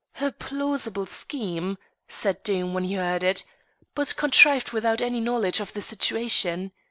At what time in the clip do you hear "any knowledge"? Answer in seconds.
4.99-5.59